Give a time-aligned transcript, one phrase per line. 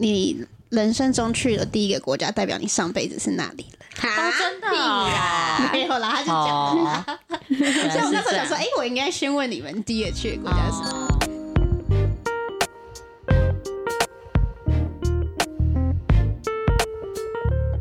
[0.00, 4.08] 你人生中去的第一个国家，代表你上辈子是哪里了？
[4.08, 5.10] 哦，真的哦，
[5.74, 7.18] 没有啦，他就讲哦了。，
[7.90, 10.90] 所以我那时候想说，哎、我应该先问你们第一个去的国家是什么？
[10.92, 11.08] 哦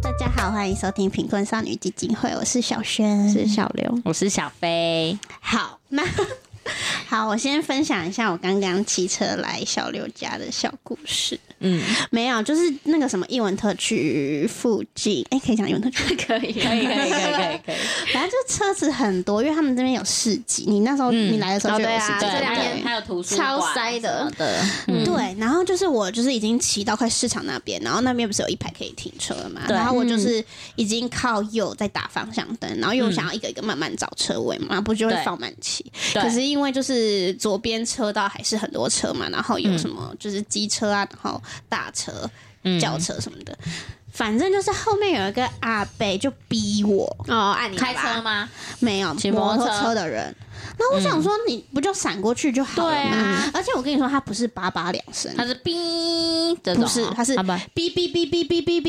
[0.02, 6.04] 大家好，欢迎收听贫困少女基金会，我是小轩，是小刘，我是小飞，好，那
[7.06, 11.40] 好，我先分享一下我刚刚骑车来小刘家的小故事。
[11.60, 17.76] 嗯，没有，就是那个什么艺文特区附近，哎、可以讲艺文特区， 可以，可以可以可以可以可以，
[18.14, 20.66] 反正就车子很多，因为他们这边有市集。
[20.68, 21.28] 你那时候、嗯。
[21.28, 24.32] 你来的时候就有市集，对，这两还天有还有图书超塞的。
[24.38, 30.44] 对，然后就是我就是已经骑到快市场那边，然后那边不是有一排可以停车了嘛，然后我就是
[30.76, 35.86] 已经靠右在打方向灯，然后又想要一个一个慢慢找车位嘛，然后不就会放慢骑。
[36.14, 42.30] 可是因为就是左边车道还是很多车嘛，然后有什么就是机车啊，然后大车、
[42.80, 43.58] 轿车什么的。
[44.12, 48.50] 反正就是后面有一个阿伯就逼我哦，按你开车吗？
[48.80, 50.36] 没有，骑摩托车的人。
[50.80, 53.52] 那我想说，你不就闪过去就好了吗？
[53.54, 58.82] 而且我跟你说，他不是叭叭两声，他是哔，不是，他是哔哔哔哔哔哔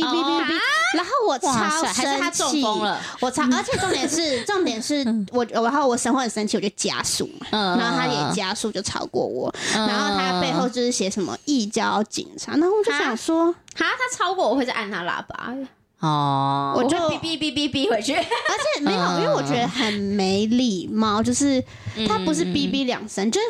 [1.29, 15.55] 我超哇塞，还是他中生气，风了，我超，而且重点是， 重点是我，然后我神会很生气，我就加速嘛，嗯然后他也加速就超过我，嗯然后他背后就是写什么义交警察，然后我就想说，哈，他超过我会再按他喇叭，
[16.01, 18.15] 哦，我就哔哔哔哔哔回去。
[18.15, 21.63] 而且没有，嗯因为我觉得很没礼貌，就是
[22.07, 23.47] 他不是哔哔两声，就是。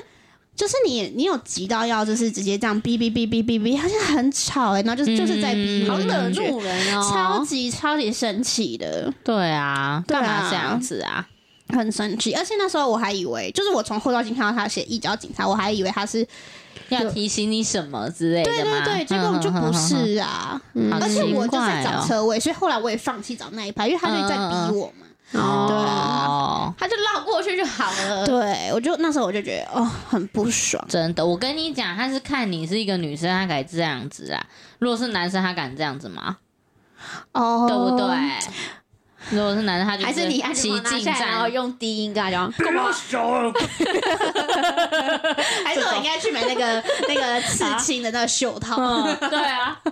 [0.58, 7.08] 就是你，你有急到要就是直接这样哔哔哔哔哔哔，好像很吵哎、然后就是就是在哔我，好惹怒人哦！
[7.12, 11.24] 超级超级生气的，对啊，干嘛这样子啊？
[11.68, 12.34] 很生气。
[12.34, 16.26] 而且那时候我还以为，就是我从后照镜看到他写一脚警察，我还以为他是
[16.88, 18.64] 要提醒你什么之类的对？
[18.64, 20.60] 对对，结果就不是啊。
[20.74, 25.06] 嗯，而且我就在奇怪哦找车位，所以后来我也放弃找那一排，因为他就在逼我嘛。
[25.32, 28.26] 哦，他就绕过去就好了。
[28.26, 30.82] 对，我就那时候我就觉得哦，很不爽。
[30.88, 34.46] 真的，我跟你讲，他是看你是一个女生，他敢这样子啊。
[34.78, 36.38] 如果是男生，他敢这样子吗？
[37.32, 38.06] 哦，对不对？
[39.30, 42.84] 如果是男的，他就还是你安骑全帽拿进下来，然后，用低音跟他讲，干嘛
[45.64, 48.76] 还是我应该去买那个 那个刺青的那个袖套？
[48.80, 49.78] 嗯，对啊，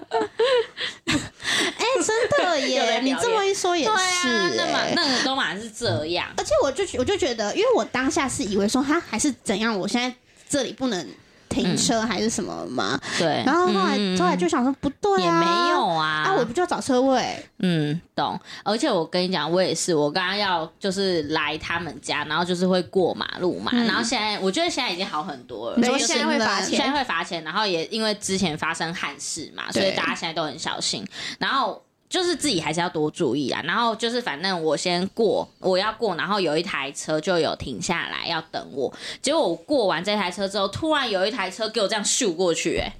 [1.06, 3.00] 哎，真的耶！
[3.02, 5.02] 你这么一说也对是啊，那。
[5.02, 10.14] 那个都嘛是这样，而且我就我就觉得，因为我当下是以为说他还是怎样，我现在
[10.48, 11.06] 这里不能
[11.48, 13.00] 停车还是什么嘛。
[13.18, 13.42] 对。
[13.44, 17.44] 然后后来嗯后来就想说不对也啊，没有啊，啊，我不就要找车位？
[17.58, 18.38] 嗯，懂。
[18.64, 31.06] 而且我跟你讲，我也是，我刚刚要就是来他们家，然后就是会过马路嘛，然后现在我觉得现在已经好很多了，没就是现在会罚钱现在，会罚钱，然后也因为之前发生憾事嘛，所以大家现在都很小心，
[31.38, 31.82] 然后。
[32.08, 42.92] 就是自己还是要多注意啊，然后就是反正我先过，我要过，然后有一台车就有停下来要等我，结果我过完这台车之后，突然有一台车给我这样咻过去、欸，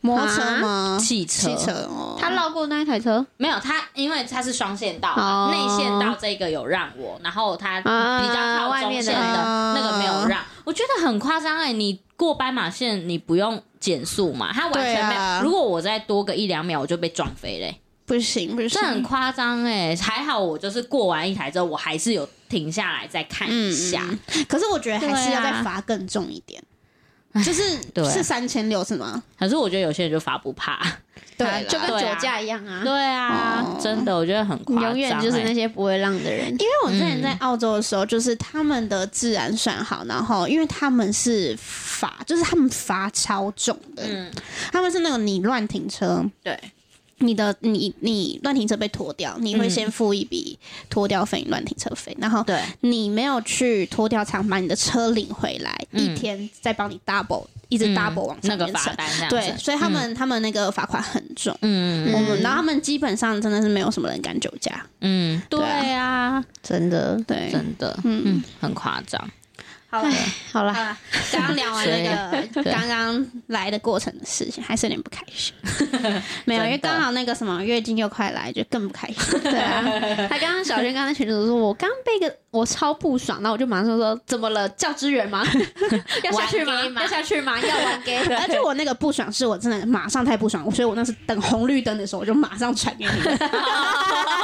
[0.00, 0.98] 摩托车吗？
[1.00, 9.12] 汽车，汽车哦，他绕过那一台车，没有他，因为他是双线道内、线道这个有让我，然后他比啊较靠中外面的。
[9.12, 11.72] 线的啊那个没有让，我觉得很夸张哎！
[11.72, 15.20] 你过斑马线你不用减速嘛，他完全没有。
[15.20, 15.40] 啊。
[15.42, 19.96] 如果我再多个一两秒，我就被撞飞嘞、不行不行，这很夸张哎！
[19.96, 24.02] 还好我就是过完一台之后，我还是有停下来再看一下。
[24.08, 26.62] 嗯嗯可是我觉得还是要再罚更重一点，
[27.44, 29.22] 就是 对是三千六是吗？
[29.38, 30.78] 可是我觉得有些人就罚不怕，
[31.38, 33.78] 对，就跟酒驾一样啊，对啊，哦。
[33.82, 36.48] 真的我觉得很夸张、永远就是那欸些不会让的人。
[36.50, 44.30] 因为我之前在澳洲的时候，就是他们的治安算好，然后因为他们是罚，就是他们罚超重的，嗯。
[44.70, 46.58] 他们是那种你乱停车，对，
[47.22, 49.70] 你的你你乱停车被拖掉，你会嗯。
[49.70, 50.58] 先付一笔
[50.90, 52.60] 拖掉费、乱停车费，然后对。
[52.80, 56.00] 你没有去拖掉场把你的车领回来，嗯。
[56.00, 58.94] 一天再帮你 double，一直 double 往上面乘。
[58.96, 61.56] 单这样子，对，所以他们、他们那个罚款很重。
[61.62, 68.22] 嗯我们然后他们基本上真的是没有什么人敢酒驾，嗯，对对啊，真的，对，真的，嗯。
[68.26, 69.30] 嗯，很夸张。
[69.92, 70.10] 好了，
[70.50, 70.98] 好了，啊，
[71.30, 75.52] 刚刚聊完那个 刚刚来的过程的事情，还是有点不开心。
[76.46, 79.38] 没有，因为刚好那个什么月经又快来，就更不开心。
[79.44, 79.82] 对啊，
[80.30, 84.66] 他刚刚小轩刚刚在群主说，我刚被个我超不爽，然后我就马上说怎么了？
[84.70, 85.46] 叫支援吗？
[86.22, 86.72] 要下去吗
[87.02, 87.60] 要下去吗？
[87.60, 88.16] 要玩 gay？
[88.36, 93.38] 而且我那个不爽是我真的马上太不爽，所以我那是等红绿灯的时候我就马上传给你们。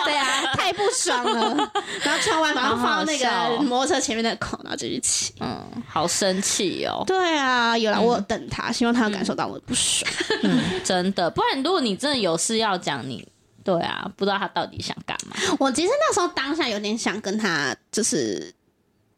[0.04, 1.72] 对啊，太不爽了。
[2.02, 5.32] 然后传完马上放到那个摩托车前面那个口，然后就去骑。
[5.40, 7.02] 嗯，好生气哦。
[7.06, 10.10] 对啊，有啦，我有等他，希望他有感受到我的不爽。
[10.42, 13.26] 嗯， 真的，不然然如果你真的有事要讲，你
[13.64, 15.36] 对啊，不知道他到底想干嘛。
[15.58, 18.52] 我其实那时候当下有点想跟他就是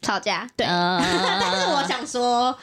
[0.01, 0.99] 吵架，对，嗯
[1.39, 2.57] 但是我想说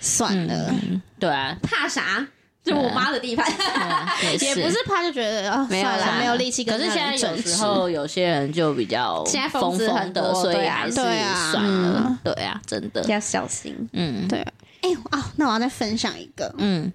[0.00, 2.26] 算了，嗯对啊，怕啥？
[2.64, 3.46] 就我妈的地盘，
[4.40, 5.98] 也不是怕就觉得啊没有啦。
[5.98, 12.06] 算了，没有力气可是现在有时候有些人就比较现在疯疯的，很多所以还是算了。
[12.06, 12.18] 嗯。
[12.24, 13.76] 对啊，真的，要小心。
[13.92, 14.26] 嗯。
[14.28, 14.42] 对，
[14.84, 16.92] 哎哦，那我要再分享一个，嗯，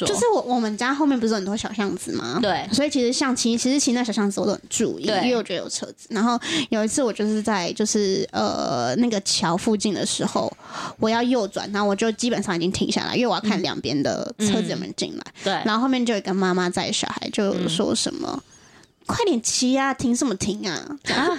[0.00, 2.38] 就是我我们家后面不是很多小巷子吗？
[2.40, 6.08] 对所以其实像骑，其实骑那小巷子我都很注意，因为我觉得有车子。
[6.08, 6.40] 然后
[6.70, 10.50] 有一次我就是在就是呃那个桥附近的时候，
[10.98, 15.24] 我要右转，然后我就基本上已经停下来，因为我要看两边的车子有没有进来。
[15.44, 18.42] 对，然后后面就有一个妈妈载小孩，就说什么。
[19.08, 19.94] 快点骑啊！
[19.94, 20.98] 停什么停啊？
[21.14, 21.30] 啊，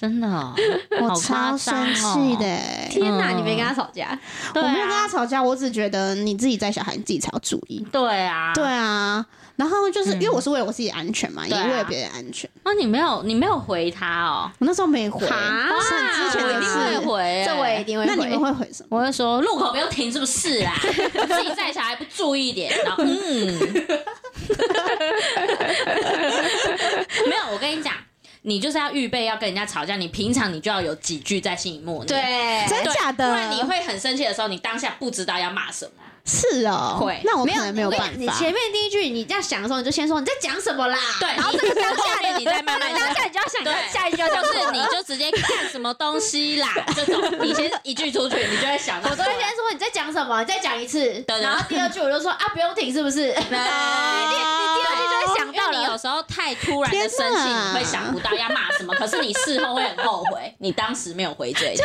[0.00, 0.54] 真的 哦，
[1.02, 2.88] 我超生气的、欸。
[2.90, 4.18] 天哪，嗯你没跟他吵架？
[4.54, 7.86] 对我没有跟他啊，吵架，我只觉得你自己载小孩，你自己才要注意。
[7.92, 9.22] 对啊，对啊，
[9.56, 12.48] 然后就是因为我是为了我自己安全嘛，也为了别人安全。
[12.64, 16.98] 那你没有你没有回他哦，我那时候没回，啊是很之前的我一定会事。
[17.00, 18.16] 回欸，这我也一定会回。
[18.16, 18.96] 那你们会回什么？
[18.98, 20.72] 我会说路口不用停，是不是啦？
[20.82, 23.06] 自己载小孩不注意一点，然后嗯，
[27.28, 27.92] 没有，我跟你讲，
[28.42, 33.26] 你就是要预备要跟人家吵架，你平常你就要有几句在心里默念，对，对，真假的？
[33.28, 35.92] 不然你会很生气的时候，你当下不知道要骂什么。
[36.22, 38.06] 是哦，会那我没有没有办法。
[38.14, 40.96] 你你前面第一句你这样想的时候，你就先说你在讲什么啦？
[41.18, 49.10] 对，然后这个当下面你再慢慢当下你就要想，对下一句就是你就直接看什么东西啦， 这种你先一句出去，你就会想到。
[49.10, 53.26] 我都会先说你在讲什么，你再讲一次，然后第二句我就说啊不用停是不是？
[53.32, 55.09] 你第你第二句
[55.72, 61.84] 你有时候太突然的生气，你会想不到要骂什么，可是你事后会很后悔，你当时没有回嘴他。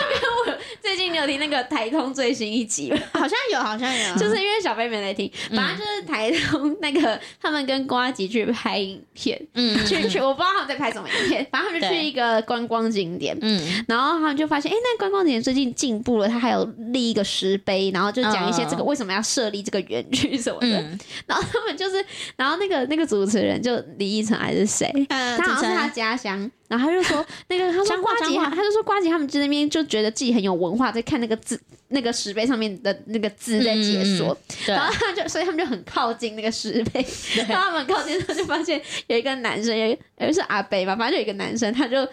[0.82, 2.98] 最近你有听那个台通最新一集吗？
[3.14, 13.38] 好像有，好像有， 就是因为小飞没在听，反正就是台通那个他们跟瓜吉去拍影片，嗯去去我不知道他们在拍什么影片，反正他们就去一个观光景点。
[13.42, 20.68] 嗯，然后他们就发现，哎，那观光景点最近进步了，他还有立一个石碑，然后就讲一些这个嗯为什么要设立这个园区什么的。
[20.68, 22.04] 嗯然后他们就是，
[22.36, 34.38] 然后那个那个主持人就李依晨还是谁，呃，他好像是他家乡，然后他就说 那个他说彰化瓜吉，彰化他就说瓜吉他们在那边就觉得自己很有文化，在看那个字那个石碑上面的那个字在解说，
[34.68, 37.06] 嗯然后他就所以他们就很靠近那个石碑，
[37.48, 42.08] 然后他们靠近之后就发现有一个男生，有一有是阿北嘛，反正就有一个男生他就。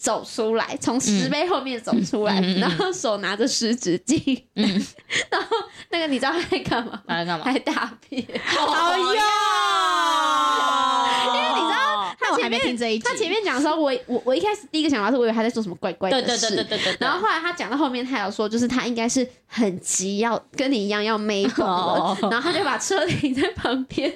[0.00, 4.64] 走出来，从石碑后面走出来，然后手拿着湿纸巾，嗯
[5.28, 5.56] 然后
[5.90, 7.02] 那个你知道他在干嘛吗？
[7.08, 7.44] 他在干嘛？
[7.44, 8.24] 还大便。
[8.44, 8.92] 好
[12.42, 13.04] 还没听这一集。
[13.04, 16.48] 他前面讲的时候，我我我一开始第一个想法是，我以为他在做什么怪怪的事。
[16.48, 24.12] 对对对对对，然后后来他讲到后面，他有说，就是他应该是很急，要跟你一样要没疯了哦，然后他就把车停在旁边，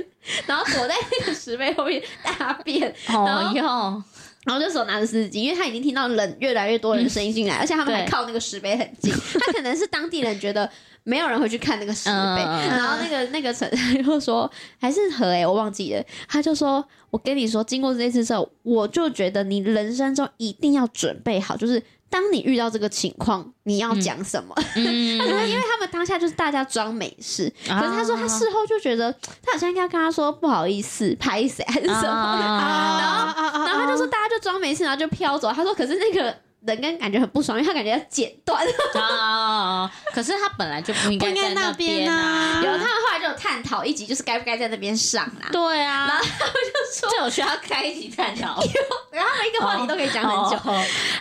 [0.46, 4.02] 然后躲在那个石碑后面大便，哦哟，
[4.44, 10.70] 然后就手拿着湿纸巾，因为他已经听到人越来越多人的声音进来，而且他们还靠那个石碑很近，他可能是当地人觉得。
[11.04, 13.70] 没有人会去看那个石碑，嗯然后那个那个陈
[14.04, 14.50] 就说
[14.80, 24.54] 还是何诶、我忘记了，他就说我跟你说，经过这次之后，我就觉得你人生中一定要准备好，就是当你遇到这个情况，你要讲什么。
[24.76, 25.18] 嗯。
[25.20, 29.12] 他说，因为他们当下就是大家装没事，可是他说他事后就觉得
[29.42, 33.34] 他好像应该跟他说不好意思，拍谁还是什么，啊。
[33.36, 35.50] 然后然后他就说大家就装没事，然后就飘走。
[35.52, 36.34] 他说可是那个
[36.66, 38.64] 人跟感觉很不爽，因为他感觉要剪断。
[38.94, 45.48] 啊， 可是他本来就不应该在那边边啊有他们后来就有探讨一集，就是该不该在那边上啦。
[45.50, 48.62] 对啊，然后他们就说，这有需要开一集探讨，
[49.10, 50.56] 然后他们一个话题都可以讲很久。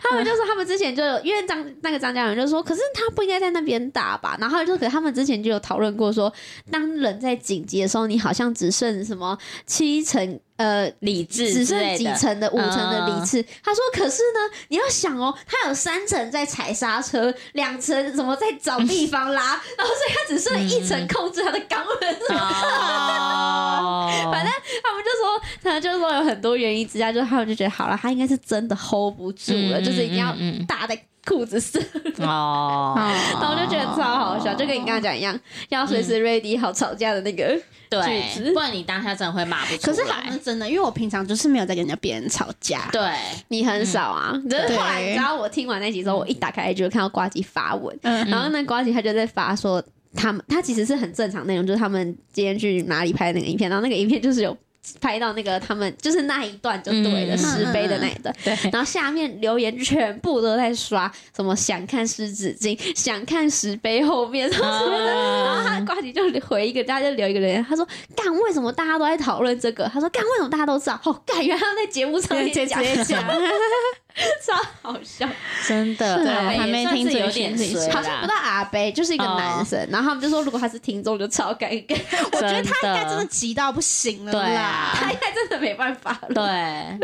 [0.03, 4.38] 他们就说他们之前就有，因为张那个张家人就说，可是他不应该在那边打吧？
[4.39, 6.31] 然后就可他们之前就有讨论过说，
[6.69, 10.91] 当人在紧急的时候，你好像只剩什么七成呃。
[10.99, 22.37] 理智只剩几层的五层的理智，他说：“可是呢，你要想哦，他有三层在踩刹车，两层怎么在找地方拉， 然后所以他只剩一层控制他的肛门。
[22.37, 24.53] 哦， 反正
[24.83, 31.81] 他们就说，他就说有很多原因之下，就他们就觉得好了，他应该是真的 hold 不住了，嗯就是一定要嗯嗯搭在裤子上。
[32.19, 32.93] 哦，
[33.39, 35.37] 然后我就觉得超好笑，就跟你刚刚讲一样，
[35.69, 37.59] 要随时 ready 好吵架的那个。
[37.89, 39.93] 对句子，不然你当下真的会骂不出来。
[39.93, 42.87] 可是好像是真的，因为我平常就是没有在跟人家别人吵架。
[42.89, 43.01] 对，
[43.49, 49.83] 你很少啊，只是后来你知道我听完那集之后，我一打开就看到瓜吉发文，嗯然后那瓜吉他就在发说。
[50.13, 54.55] 他们他其实是很正常内容，就是他们今天去哪里拍那个影片，然后那个影片就是有
[55.00, 58.35] 拍到那个他们就是那一段就对了，嗯石碑的那一段。
[58.43, 65.05] 对，然后下面留言全部都在刷什么想看湿纸巾，想看石碑后面什么什么的。
[65.45, 71.00] 然后他瓜迪就回一个，大家就留一个留言，他说：“干，为什么大家都在讨论这个？”他说：“干，为什么大家都知道？
[71.05, 72.81] 哦，干，原来他们在节目上面讲，
[74.45, 75.27] 超好笑。
[75.67, 77.51] 真的，是啊阿北还没听有点
[77.91, 79.79] 好像不到阿贝，就是一个男生。
[79.91, 81.97] 然后他们就说，如果他是听众，就超尴尬。
[82.31, 84.91] 我觉得他应该真的的急到不行了对啦啊。
[84.95, 86.33] 他应该真的没办法了。
[86.33, 86.97] 对，哎，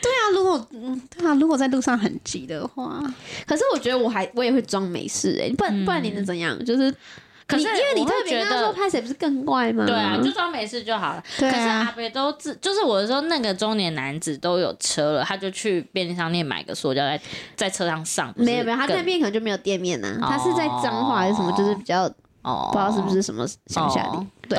[0.00, 3.00] 对啊，如果嗯，对啊，如果在路上很急的话，
[3.46, 6.58] 可是我觉得我还我也会装没事哎、不然不然你能怎样？
[6.64, 6.94] 就是，
[7.48, 9.86] 可是你因为你特别跟他说拍谁不是更怪吗？
[9.86, 11.22] 对啊，就装没事就好了。
[11.38, 17.20] 对可是阿啊，北都自，就是我说那个中年男子都有车了，他就去便利商店买个塑胶在
[17.56, 22.04] 在车上上，没有没有，他更那边可能就没有店面呢、哦他是在彰化还是什么，就是比较
[22.42, 24.26] 哦，不知道是不是什么乡下里哦。
[24.46, 24.58] 对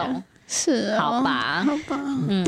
[0.52, 1.64] 是哦好吧。
[1.64, 2.44] 好吧，嗯，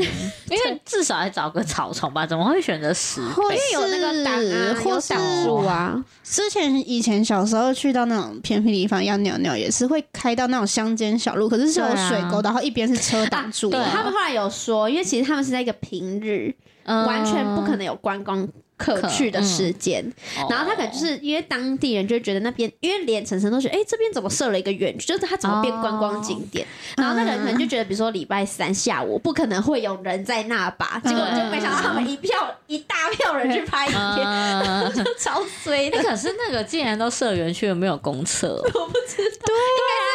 [0.50, 3.56] 因为至少还找个草丛吧，怎么会选择石因为？
[3.72, 13.70] 有那个挡啊，或挡住啊，之前以前小时候去到那种偏僻地方要尿尿，也是会开到那种乡间小路，可是是有水沟的，然后一边是车挡住。
[13.70, 17.06] 他们后来有说，因为其实他们是在一个平日，嗯。
[17.06, 18.48] 完全不可能有观光
[18.82, 20.02] 客去的时间。
[20.36, 26.66] 哦然后他可能就是因为当地人就觉得那边，因为连陈晨都觉得，哎、这边怎么设了一个园区，就是他怎么变观光景点？
[26.96, 32.32] 然后那个人可能就觉得，比如说礼拜三下午不可能会有人在那吧，结果就没想到他们一票
[32.66, 35.98] 一大票人去拍影片，嗯，就 超衰的。
[35.98, 38.56] 哎，可是那个既然都设园区，有没有公厕？
[38.74, 40.11] 我不知道，应该是没有，应该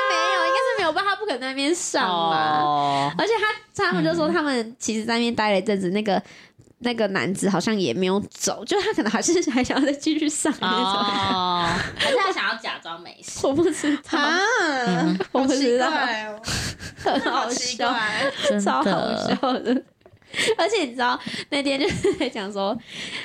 [0.88, 2.62] 是没有办法，他不可能在那边上嘛。
[2.62, 3.34] 哦，而且
[3.76, 6.22] 他他们就说他们其实在那边待了一阵子，那个
[6.80, 10.78] 那个男子好像也没有走，就他可能还是还想要再继续上那种。
[10.78, 13.46] 哦，还是他想要假装没事？
[13.46, 14.40] 我不知道，啊，
[15.32, 16.42] 我不知道好奇怪哦
[17.04, 17.94] 很好笑，
[18.60, 19.82] 超好，笑的。
[20.58, 21.20] 而且你知道
[21.50, 22.78] 那天就是在讲说，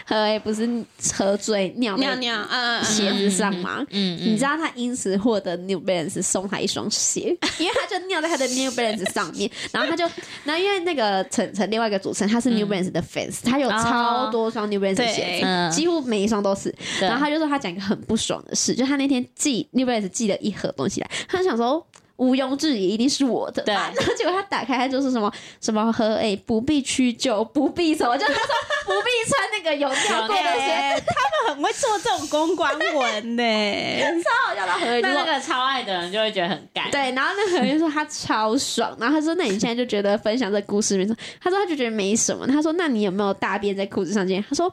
[0.07, 0.69] 何 A 不是
[1.15, 3.85] 喝醉尿尿尿，嗯，嗯鞋子上吗？
[3.91, 10.05] 嗯你知道他因此获得 New Balance 送他一双鞋， 因为他就尿在他的 New Balance 上面，然后他就，
[10.45, 16.75] 然后因为那个陈陈另外一个主持人他是 New Balance 的 fans，、他有超多双 New Balance 的鞋几乎每一双都是。
[17.01, 21.85] 然后他就说他讲一个很不爽的事，就他那天寄 New Balance 寄了一盒东西来，他就想说。
[22.23, 23.64] 毋庸置疑，一定是我的吧。
[23.67, 28.55] 对然后 结果他打开，他就是什么什么和诶、不必屈就，不必什么，就是他说
[28.87, 33.43] 不必穿那个有尿过的鞋，子，他们很会做这种公关文呢。
[34.23, 36.91] 超好笑到和诶就说那那个超爱的人就会觉得很干。
[36.91, 44.45] 对，然后那个人就说他超爽，然后他说那你现在就觉得分享这故事没什么，他说他就觉得没什么，他说那你有没有大便在裤子上这件？
[44.49, 44.73] 他说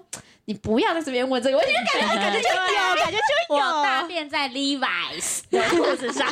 [0.49, 3.83] 你不要在这边问这个，我就感觉 感觉就有，感觉就我有。
[3.83, 6.27] 大便在 Levi's 的裤子上，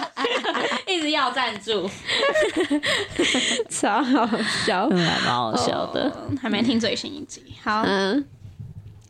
[0.88, 1.88] 一直要赞助，
[3.69, 4.27] 超好
[4.65, 4.89] 笑。
[4.89, 6.09] 蛮好笑的。
[6.09, 7.43] 哦还没听最新一集。
[7.63, 8.25] 好，嗯，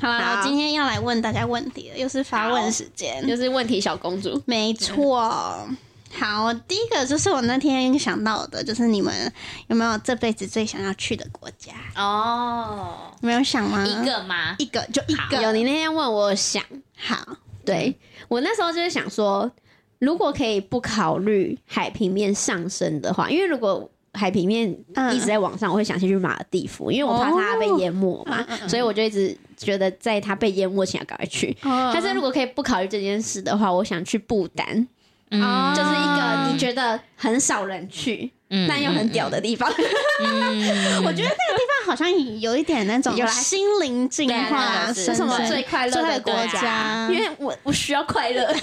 [0.01, 3.25] 好了，好我今天要来问大家问题了，又是发问时间。
[3.25, 5.69] 又是问题小公主，没错。
[6.13, 9.13] 好，第一个就是我那天想到的，就是你们
[9.67, 11.73] 有没有这辈子最想要去的国家？
[11.95, 13.85] 哦，没有想吗？
[13.85, 14.55] 一个吗？
[14.57, 15.41] 一个就一个。
[15.41, 16.63] 有你那天问我想，
[16.97, 17.95] 好，对
[18.27, 19.51] 我那时候就是想说，
[19.99, 31.55] 如果可以不考虑海平面上升的话，因为如果海平面嗯一直在往上，我会想先去马尔地夫，因为我怕它被淹没嘛，所以我就一直觉得在它被淹没前要赶快去。
[31.61, 34.87] 哦但是如果可以不考虑这件事的话，我想去不丹，
[35.31, 39.72] 嗯就是一个你觉得很少人去，嗯但又很屌的地方。
[40.22, 47.07] 嗯 我觉得那个地方好像有一点那种有心灵净化，个是什么最快乐的国家？
[47.12, 48.48] 因为我我需要快乐。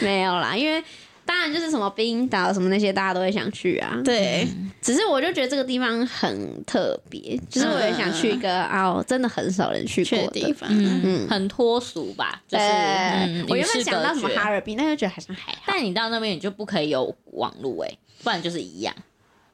[0.00, 0.82] 没有啦，因为
[1.30, 3.96] 当然就是什么冰岛什么那些，大家都会想去啊。
[4.04, 4.44] 对，
[4.82, 10.40] 只是我就觉得这个地方很特别，就是我也想去一个啊，哦真的很少人去去过的。
[10.40, 10.68] 地方。
[10.72, 18.92] 嗯嗯很脱俗吧，就是呃嗯，我原本想到什么哈尔滨，但又觉得好像还好，但你到那边你就不可以有网络哎，不然就是一样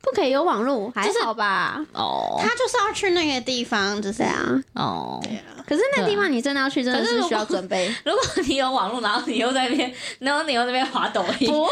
[0.08, 1.84] 不可以有网络，还好吧？
[1.92, 5.20] 哦他就是要去那个地方，就是对啊，哦。
[5.66, 7.92] 可是那地方你真的要去，真的是需要准备。
[8.06, 11.70] 如果你有网络，然后你又在那边， 然后你又在那边滑抖音，不会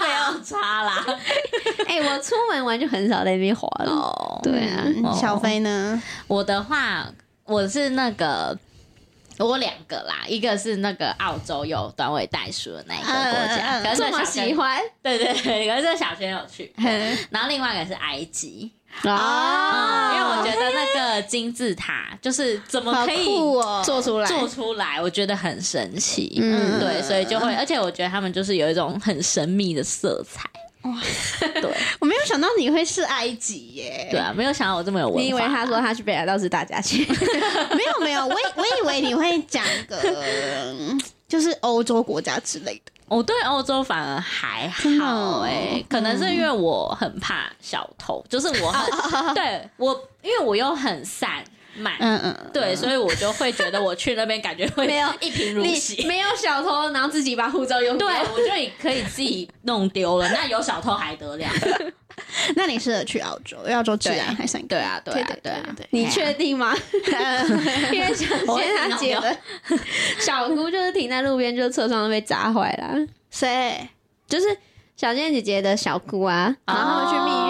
[0.00, 1.04] 没有差啦。
[1.86, 3.92] 哎、我出门玩就很少在那边滑了。
[3.92, 4.82] 哦，对啊，
[5.14, 6.02] 小飞呢？
[6.26, 7.06] 我的话，
[7.44, 8.58] 我是那个。
[9.38, 17.18] 我两个啦，一个是那个澳洲有短尾袋鼠的那一个国家，嗯嗯嗯可是这么小轩喜，欢 对对对，可是这小学有去，嗯。
[17.30, 18.70] 然后另外一个是埃及，
[19.02, 23.24] 啊嗯，因为我觉得那个金字塔就是怎么可以！
[23.84, 30.48] 做出来，做出来，我觉得很神奇，嗯对，所以就会，而且我觉得他们就是有一种很神秘的色彩，
[30.82, 31.70] 对
[32.00, 34.08] 我没有想到你会是埃及耶。
[34.10, 35.20] 对啊，没有想到我这么有文化。
[35.20, 37.04] 你以为他说他去北海道是大家去？
[37.74, 42.92] 没有没有，我以我以为你会讲个嗯 就是欧洲国家之类的。
[43.08, 51.44] 我对欧洲反而还好哦哎、可能是因为我很怕小偷，就是我很对我，因为我又很散
[51.76, 56.06] 漫，嗯嗯，对，所以我就会觉得我去那边感觉会没有 一贫如洗。
[56.06, 61.46] 没有小偷，然后自己把护照用对，我就也可以自己弄丢了， 那有小偷还得了？
[62.56, 65.86] 那你适合去澳洲，澳洲治安还算对啊，对啊对，对啊，对。
[65.90, 66.74] 你确定吗？
[67.90, 69.36] 因为小我会仙他姐的
[70.20, 72.94] 小姑就是停在路边，就车窗都被砸坏了。
[73.30, 73.88] 谁？
[74.28, 74.46] 就是
[74.96, 77.41] 小健姐姐的小姑啊，哦然后去蜜月，我不是跟你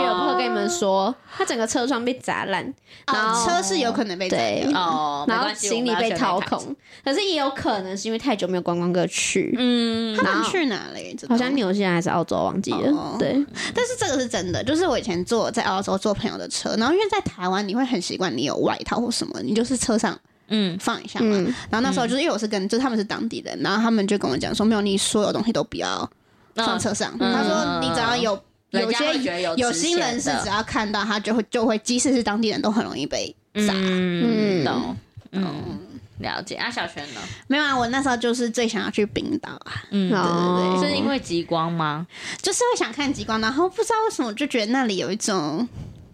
[0.63, 2.63] 们说，他整个车窗被砸烂，
[3.07, 6.39] 然哦，后车是有可能被对砸哦，然后关系行李被掏。
[6.43, 11.17] 空，可是也有可能是因为太久没有观光客去，嗯，他们去哪里？
[11.29, 12.91] 好像纽西兰还是澳洲，忘记了。
[12.91, 13.33] 哦对，
[13.75, 21.37] 但是这个是真的，就是我以前坐在澳洲坐朋友的车，然后因为在台湾你会很习惯你有外套或什么，你就是车上嗯放一下嘛。
[21.37, 26.09] 嗯，然后那时候就是因为我是跟就是他们是当地人，然后他们就跟我讲说，没有，你所有东西都不要
[26.57, 27.15] 放车上。
[27.21, 28.39] 嗯他说你只要有
[28.73, 33.73] 有些有有值钱心人士只要看到他就会就会，即使是当地人都很容易被砸。
[33.75, 34.97] 嗯，嗯懂，
[35.33, 35.79] 嗯，
[36.19, 36.55] 了解。
[36.57, 37.21] 啊，小璇呢？
[37.47, 42.07] 没有啊，我那时候就是最想要去冰岛啊，嗯，对对对是因为极光吗？
[42.41, 45.69] 就是会想看极光，然后不知道为什么就觉得那里有一种。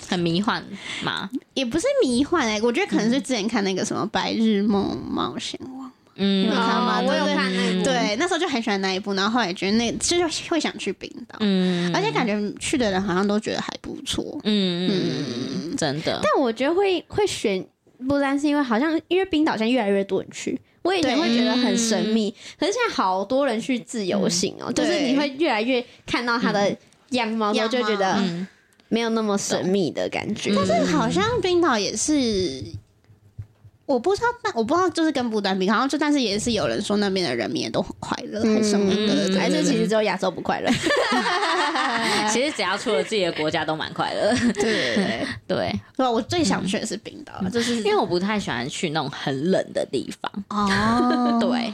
[0.09, 0.65] 很迷幻
[1.03, 1.29] 吗？
[1.55, 5.87] 也不是迷幻哎、我觉得可能是之前看那个什么《白日梦冒险王》，
[6.19, 6.43] 嗯。
[6.43, 7.01] 你有看吗？
[7.01, 7.85] 哦我有看那部。
[7.85, 11.91] 对，那时候就很喜欢那一部，然后后来觉得那就是会想去冰岛，嗯。
[11.95, 14.39] 而且感觉去的人好像都觉得还不错。
[14.45, 14.91] 嗯
[15.71, 16.21] 嗯，真的。
[16.23, 17.65] 但我觉得会会选
[18.07, 20.61] 不单是因为好像因为冰岛现在越来越多人去。
[20.83, 26.75] 我以前对会觉得很神秘，可是现在好多人去自由行哦，就是你会越来越看到它的
[27.11, 28.47] 样貌，我就觉得嗯。
[28.91, 30.51] 没有那么神秘的感觉。
[30.57, 32.65] 但但是好像冰岛也是，
[33.88, 40.71] 我不知道，但我不知道就是跟不丹比，好像就但是也是有人说那边的人民也都很快乐，还是什么的，还是其实只有亚洲不快乐。
[42.30, 44.30] 其实只要出了自己的国家都蛮快乐。
[44.52, 45.75] 对对对。
[45.97, 50.30] 对，我最想去的是冰岛，就是因为我不太喜欢去那种很冷的地方。
[50.50, 51.73] 哦， 对，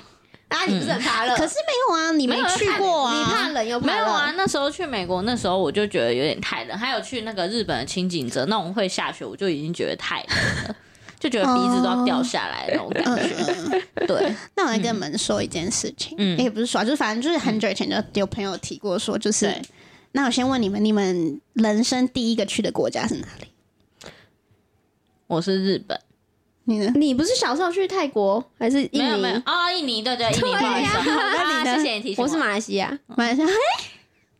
[0.48, 1.36] 啊，你不是很怕冷？
[1.36, 10.28] 可是没有啊，你没去过啊，你怕冷又没有啊，，那时候去美国，那时候我就觉得有点太冷，还有去那个日本的清景泽那种会下雪，我就已经觉得太冷
[10.68, 10.76] 了，
[11.24, 13.34] 就觉得鼻子都要掉下来那种感嗯觉。
[13.38, 19.50] 嗯嗯对，那我来跟你们说一件事情，嗯也不是说啊，就是反正就是很久以前就有朋友提过说，就是
[20.12, 23.46] 那我先问你们，你们人生第一个去的国家是哪里？
[25.26, 25.98] 我是日本，
[26.64, 26.92] 你呢？
[26.94, 28.98] 你不是小时候去泰国还是印尼？
[28.98, 32.98] 没有没有哦，印尼对对，印尼不好意思啊， 那你谢谢你提醒我是马来西亚。
[33.06, 33.48] 马来西亚？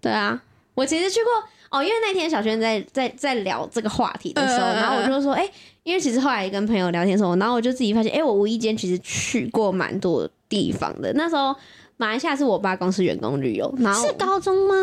[0.03, 0.42] 对啊，
[0.75, 1.33] 我其实去过
[1.70, 5.49] 哦，因为那天小轩在在在聊这个话题的时候，然后我就说，哎、
[5.85, 11.12] 因为其实后来跟朋友聊天的时候，然后我就自己发现，哎、我无意间其实去过蛮多地方的。
[11.12, 11.55] 那时候
[11.97, 14.75] 马来西亚是我爸公司员工旅游，然后是高中吗？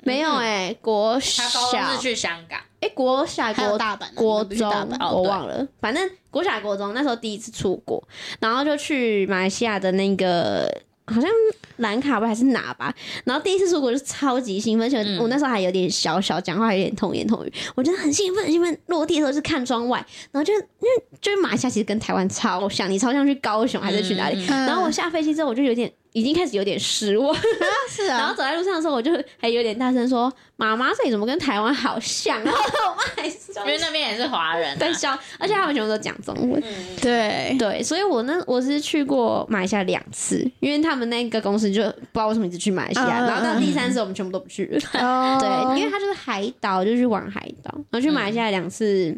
[0.00, 8.02] 没有哎、国他高中小是去香港，哎、国小国大阪啊，国中哦我忘了，反正国小国中那时候第一次出国，
[8.40, 10.72] 然后就去马来西亚的那个
[11.14, 11.30] 好像
[11.76, 12.94] 兰卡吧还是哪吧，
[13.24, 18.78] 然后第一次出国就超级兴奋，而且嗯我那时候还有点小小讲话，还有点童言童语，我真的很兴奋，很兴奋。
[18.86, 24.44] 落地的时候是看窗外，然后就因为就是马来西亚其实跟台湾超像，你超像去高雄还是去哪里？
[24.48, 25.92] 嗯然后我下飞机之后我就有点。
[26.18, 27.32] 已经开始有点失望，
[27.88, 32.58] 是啊，然后走在路上的时候，我就还有点大声说：“妈妈，这里怎么跟台湾好像？”然 后
[32.90, 36.60] 我妈还是因为那边也是华人啊，在笑，而且他们全部都讲中文。
[37.00, 44.80] 对对，所以我那我是去过马来西亚两次，因为他们那个公司就不知道为什么一直去马来西亚，然后到第三次我们全部都不去了。
[45.00, 49.16] 哦对，因为它就是海岛，就去玩海岛，然后去马来西亚两次，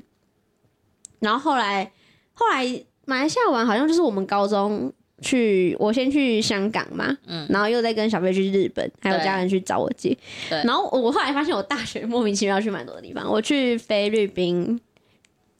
[1.21, 1.91] 然后后来
[2.35, 4.93] 后来马来西亚玩好像就是我们高中。
[5.21, 10.17] 去，我先去香港嘛，嗯然后又再跟小飞去日本，还有家人去找我姐。
[10.49, 13.31] 对然后我我后来发现，我大学莫名其妙去蛮多的地方。
[13.31, 14.81] 我去菲律宾，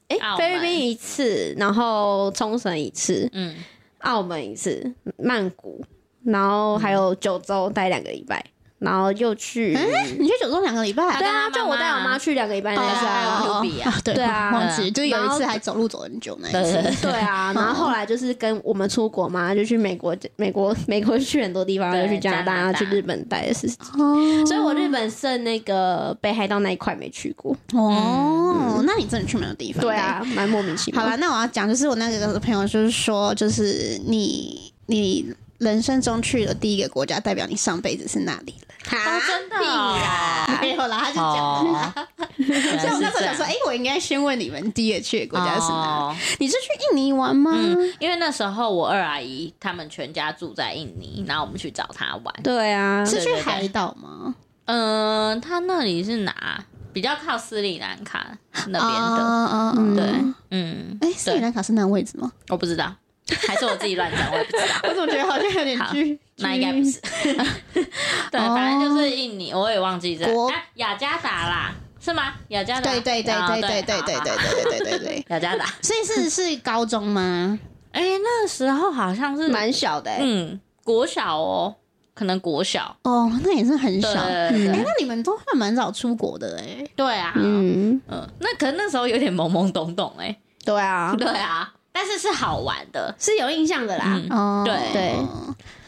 [0.07, 3.55] 哎、澳门菲律宾一次，然后冲绳一次，嗯，
[3.99, 5.83] 澳门一次，曼谷，
[6.23, 8.43] 然后还有九州待两个礼拜，
[8.81, 9.77] 然后又去。
[10.17, 13.45] 你去九州两个礼拜，对啊，就我带我妈去两个礼拜那哦次啊。
[13.47, 14.51] 哦 Q B 啊，对对啊。
[14.51, 17.11] 忘记就有一次还走路走很久那一次，对对对。
[17.11, 24.45] 对啊，然后后来就是跟我们出国嘛，就去美国，美国，美国去很多地方，对又去加拿大，去日本待的事情哦。
[24.45, 27.55] 所以我日本剩那个北海道那一块没去过。
[27.73, 29.95] 哦，那你真的去蛮多地方，对。
[29.95, 31.01] 啊，蛮莫名其妙。
[31.01, 38.55] 好了，那我要讲，就是我那个朋友就是说，就是你你人生中去的第一个国家，代表你上辈子是哪里
[38.89, 38.99] 人？
[38.99, 39.95] 哦，真的哦
[40.59, 41.23] 没有啦，他就讲。
[41.23, 41.93] 哦，
[42.35, 46.01] 所以我那时候想说，哎、我应该先问你们第一个去的国家是哪里？
[46.01, 47.51] 哦你是去印尼玩吗？
[47.55, 52.33] 嗯，因为那时候我二阿姨他们全家住在印尼，然后我们去找她玩。
[52.43, 54.33] 对啊，是去海岛吗？
[54.65, 56.63] 嗯、他那里是哪？
[56.93, 59.23] 比较靠斯里兰卡那边的。
[59.23, 60.05] 啊啊嗯对，
[60.49, 62.29] 嗯，哎，斯里兰卡是那个位置吗？
[62.49, 62.93] 我不知道，
[63.47, 64.75] 还是我自己乱讲，我也不知道。
[64.89, 66.19] 我怎么觉得好像有点好距？
[66.37, 66.99] 那应该不是。
[68.31, 72.33] 对，哦反正就是印尼，我也忘记这国哎雅加达啦，是吗？
[72.49, 72.91] 雅加达。
[72.91, 75.25] 对对对啊对对对对对对对对对对。
[75.29, 75.65] 雅加达。
[75.81, 77.57] 所以是是高中吗？
[77.91, 81.75] 哎，那时候好像是蛮小的、欸，嗯国小哦，
[82.15, 82.95] 可能国小。
[83.03, 84.09] 哦，那也是很小。
[84.09, 86.83] 哎，那你们都算蛮早出国的哎。
[86.95, 90.35] 对啊，嗯嗯，那可能那时候有点懵懵懂懂哎。
[90.65, 93.13] 对啊，对啊，但是是好玩的。
[93.19, 94.05] 是有印象的啦。
[94.15, 95.15] 嗯哦，对对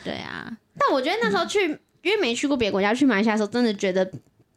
[0.03, 1.61] 对啊，但我觉得那时候去，
[2.01, 4.09] 因为没去过别的国家，去马来西亚的时候，真的觉得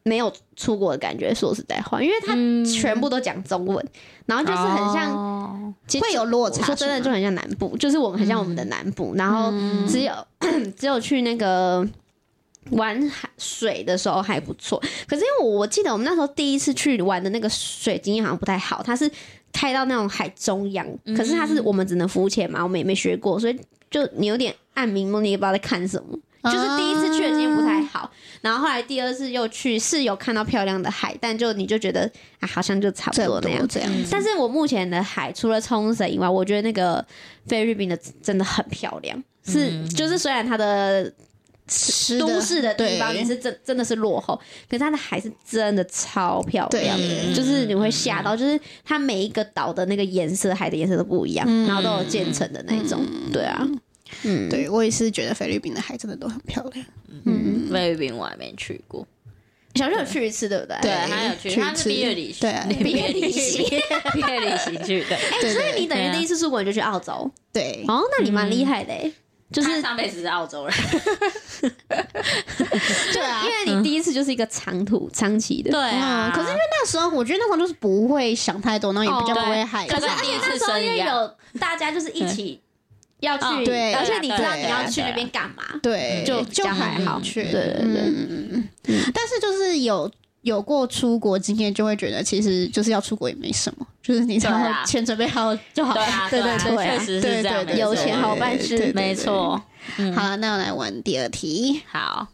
[0.03, 1.33] 没有出国的感觉。
[1.33, 3.85] 说实在话，因为它嗯全部都讲中文，
[4.25, 9.51] 然后就是很像，哦其实会有落差我说真的，就很像南部，就是我们很像我们的南部，然后
[9.87, 10.13] 只有
[10.77, 11.87] 只有去那个。
[12.71, 19.09] 玩海水的时候还不错，可是因为我我记得我们那时候第一次去玩的那个水经验好像不太好，它是
[19.51, 26.17] 开到那种海中央，可是它是我们只能浮潜嘛，我们也没学过，所以就你有点暗迷蒙，你也不知道在看什么。
[26.43, 33.67] 就是第一次去的经验不太好，然后后来第二次又去是有看到漂亮的海，但就你就觉得啊，好像就差不多那样。
[33.67, 33.91] 这样。
[34.09, 37.05] 但是我目前的海除了冲绳以外，我觉得那个
[37.47, 41.11] 菲律宾的真的很漂亮，是、就是虽然它的
[41.69, 53.67] 湿都市的地方对也是真真的是落后，可是它的海是真的超漂亮的，就是你会吓到，就是它每一个岛的那个颜色，海的颜色都不一样，然后都有渐层的那种，对啊，
[54.23, 56.85] 嗯，对我也是觉得菲律宾的海真的都很漂亮。
[57.25, 59.05] 嗯菲律宾我还没去过。
[59.75, 60.75] 小时候有去一次，对不对？
[60.81, 63.63] 对，他有去，他是去一次毕业旅行，对啊毕业旅行，
[64.13, 65.15] 毕业旅行去的。
[65.15, 69.11] 哎，对所以你等于第一次出国你就去澳洲，对，哦，那你蛮厉害的哎，
[69.51, 70.75] 就是上辈子是澳洲人，
[73.13, 73.49] 对啊因。
[73.49, 75.79] 为你第一次就是一个长途长期的，对
[76.33, 80.21] 可是因为那时候我觉得那时候就是不会想太多，然后也比较哦不会害可是怕。
[80.21, 82.61] 第一次那时候因为有大家就是一起
[83.19, 87.13] 要去，哦对而且你知道你要去那边干嘛，对，就就还好。
[87.15, 87.43] 很明确。
[87.43, 88.67] 对对对嗯。
[89.13, 90.11] 但是就是有
[90.47, 95.93] 有过出国经验，就会觉得其实就是要出国也没什么， 就是你只要钱准备好就好。
[95.93, 99.61] 对啊，对对啊对确实是这样，有钱好办事没错。
[99.97, 101.81] 嗯好了，那我来玩第二题。
[101.91, 102.27] 好，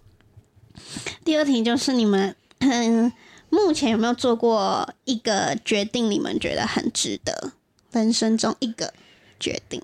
[1.26, 3.12] 第二题就是你们嗯，
[3.49, 7.52] 目前有没有做过一个决定，你们觉得很值得？
[7.91, 8.93] 人生中一个
[9.39, 9.82] 决定，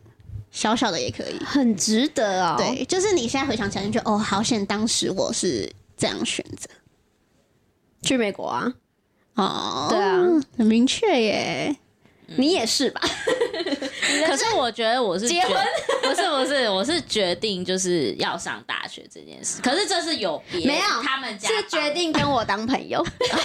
[0.51, 1.37] 小小的也可以。
[1.43, 6.69] 很值得哦。，对，就是你现在回想起来，你就觉得哦，好险当时我是这样选择。
[8.01, 8.73] 去美国啊，
[9.35, 10.19] 哦，对啊，
[10.57, 11.75] 很明确耶。
[12.35, 13.01] 你也是吧？
[14.27, 15.51] 可是我觉得我是结婚，
[16.03, 19.59] 不是不是，我是决定就是要上大学这件事。
[19.63, 23.39] 可是这是有别没有他们家是决定跟我当朋友， 因为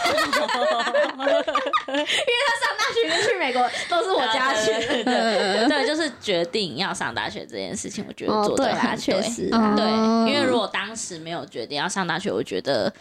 [1.89, 4.71] 他上大学跟去美国都是我家去。
[5.03, 12.93] 对对就是决定要上大学这件事情，我觉得哦，做的很确实啊，对，哦因为如果当时没有决定要上大学，我觉得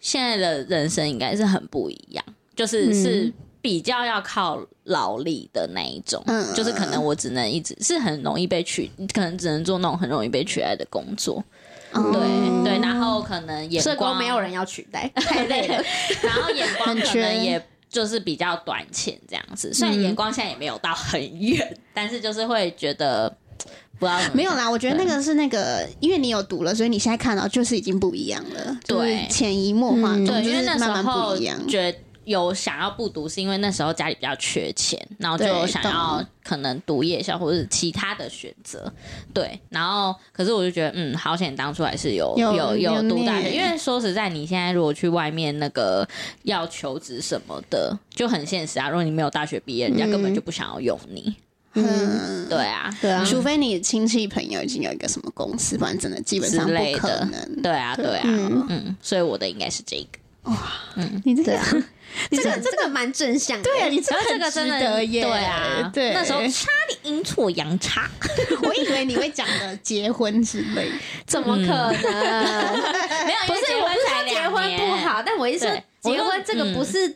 [0.00, 2.24] 现在的人生应该是很不一样，
[2.56, 2.94] 就是、嗯。
[2.94, 3.32] 是
[3.62, 11.44] 比较要靠劳力的那一种，嗯就是可能我只能一直是很容易被取，可能只能做那种很容易被取代的工作，
[11.92, 12.10] 哦。
[12.10, 15.84] 对对，然后可能眼社光工没有人要取代， 太累了。
[16.22, 20.00] 然后眼光可能也就是比较短浅这样子，虽然嗯。
[20.04, 23.30] 眼光现在也没有到很远，但是就是会觉得
[24.00, 31.68] 不知道没有啦，我觉得那个是那个，因为你有读了，所以你现在看到就是已经不一样了，对潜移默化对，就是因为那时慢慢候不一样。
[31.68, 38.90] 觉得有想要不读，是因为那时候家里比较缺钱，然后就想要可能读夜校或者是其他的选择。
[39.34, 46.08] 对，然后可是我就觉得，嗯，好险当初还是有有有有读大学，因为说实在，你现在如果去外面那个
[46.44, 48.88] 要求职什么的，就很现实啊。
[48.88, 51.24] 如果你没有大学毕业，人家根本就不想要用你。
[51.26, 51.34] 嗯，
[51.72, 57.62] 对啊，对啊，除非你亲戚朋友已经有一个什么公司，不然真的基本上不可能。
[57.62, 60.18] 对啊，对啊，嗯嗯，所以我的应该是这个。
[60.44, 60.56] 哇，
[60.96, 61.66] 嗯你这个对啊，
[62.32, 63.64] 这个这个蛮正向的。
[63.64, 65.22] 对啊，你这然后这个真的耶。
[65.22, 68.10] 对啊，对，那时候差点阴错阳差。
[68.64, 70.90] 我以为你会讲的结婚之类。
[71.26, 71.92] 怎么可能？
[73.26, 77.14] 没有，不是，我不是说结婚不好，但我意思说对我说结婚这个不是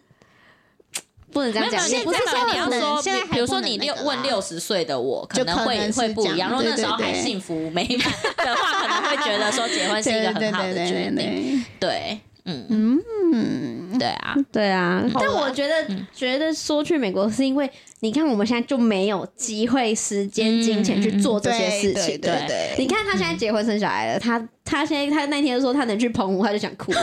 [1.34, 6.50] 不能这样讲，没有，也不是现在说你要说，现在比如说你六问六十岁的我，可能会可能会不一样。
[6.50, 11.64] 如果那时候还幸福美满的话，可能会觉得说结婚是一个很好的决定。
[11.78, 13.00] 对对，嗯。
[13.36, 15.74] 嗯，对啊，对啊，但我觉得
[16.14, 17.68] 觉得说去美国是因为
[17.98, 22.20] 你看我们现在就没有机会、时间、金钱去做这些事情。
[22.20, 22.74] 对对对。
[22.78, 24.38] 你看他现在结婚生小孩了，他
[24.74, 26.92] 他现在他那天说他能去澎湖，他就想哭。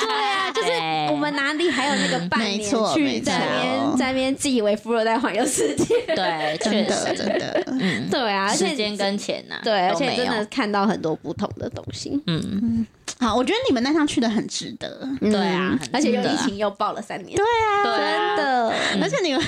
[0.00, 0.70] 对啊，就是
[1.12, 2.58] 我们哪里还有那个半年
[2.94, 5.94] 去在那边在那边自以为富二代环游世界？
[6.06, 12.18] 对， 真的确实，真的，嗯，对啊，而且时间跟钱呐，对，而且真的看到很多不同的东西。
[12.26, 12.86] 嗯，
[13.20, 18.36] 好，我觉得你们那趟去的很值得，对啊而且又疫情又爆了三年，对啊。
[18.36, 18.74] 真的。
[19.02, 19.42] 而且你们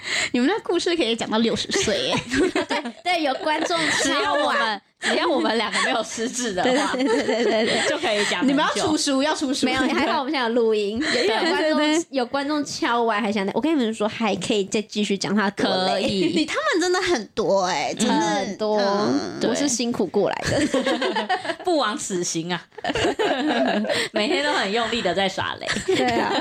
[0.32, 2.16] 你们那故事可以讲到六十岁耶，
[2.68, 7.88] 对对，有观众只要我们只要我们两个没有失智的话，对对对对对。
[7.88, 8.46] 就可以讲。
[8.46, 16.06] 你们要出书，要出书，没有，还好我们现在有录音，有有观众有观众敲完还想，我跟你们说，还可以再继续讲他可以。
[16.34, 19.38] 你以，他们真的很多哎，真的很多，嗯。
[19.48, 21.58] 我是辛苦过来的。
[21.64, 22.66] 不枉此行啊！
[24.12, 25.66] 每天都很用力的在耍雷。
[25.86, 26.32] 对啊，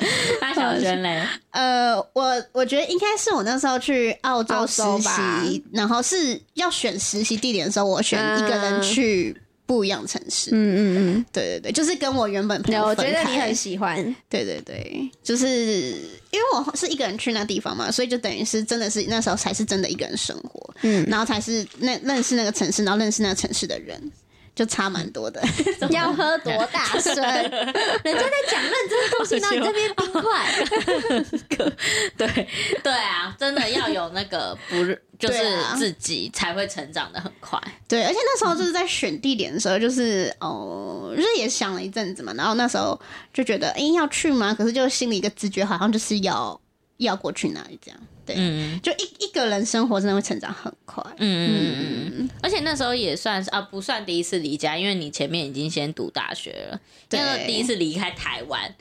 [0.40, 10.50] 那小娟嘞， 呃，我我觉得应该是我那时候去澳洲实习，然后是要选实习地点的时候，我选一个人去不一样城市。
[10.52, 10.80] 嗯嗯
[11.16, 11.24] 嗯。
[11.32, 13.12] 对对对，就是跟我原本朋友，我友分开。
[13.12, 13.96] 觉得你很喜欢，
[14.28, 15.46] 对对对，就是
[16.30, 24.00] 因为我是一个人去那地方嘛，所以就等于是真的是那时候才是真的一个人生活，嗯，然后才是那认识那个城市，然后认识那个城市的人，
[24.58, 25.40] 就差蛮多的。
[25.90, 27.14] 要喝多大声？
[27.14, 30.52] 人家在讲认真的东西，那你这边冰块，
[32.18, 32.48] 对
[32.82, 37.56] 对啊，真的要有那个不是就是自己才会成长的很快。
[37.86, 43.00] 对，而且那时候就是在选地点的时候，就是哦，就是也想了一阵子嘛，然后那时候
[43.32, 44.52] 就觉得，哎、要去吗？
[44.52, 46.60] 可是就心里一个直觉，好像就是要
[46.96, 48.00] 要过去哪里这样。
[48.28, 48.78] 对，嗯。
[48.82, 51.02] 就一一个人生活真的会成长很快。
[51.16, 57.18] 嗯嗯嗯嗯，而且那时候也算是啊，不算第一次离家，因为你前面已经先读大学了，对。
[57.18, 58.74] 那个第一次离开台湾，